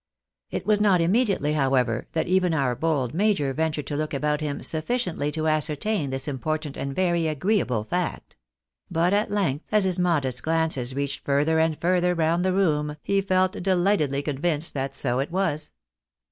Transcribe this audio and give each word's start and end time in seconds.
It 0.49 0.65
was 0.65 0.81
not 0.81 0.99
immediately, 0.99 1.53
however, 1.53 2.07
that 2.13 2.27
even 2.27 2.55
our 2.55 2.75
bold 2.75 3.13
major 3.13 3.53
ventured 3.53 3.85
to 3.85 3.95
look 3.95 4.15
about 4.15 4.41
him 4.41 4.61
sufiiciently 4.61 5.31
to 5.33 5.47
ascertain 5.47 6.09
this 6.09 6.27
important 6.27 6.75
and 6.75 6.95
very 6.95 7.27
agreeable 7.27 7.83
fact; 7.83 8.35
but 8.89 9.13
at 9.13 9.29
length, 9.29 9.65
as 9.71 9.83
his 9.83 9.99
modest 9.99 10.41
glances 10.41 10.95
reached 10.95 11.23
further 11.23 11.59
and 11.59 11.79
further 11.79 12.15
round 12.15 12.43
the 12.43 12.51
room, 12.51 12.95
he 13.03 13.21
felt 13.21 13.61
delightedly 13.61 14.23
convinced 14.23 14.73
that 14.73 14.95
so 14.95 15.19
it 15.19 15.29
was. 15.29 15.71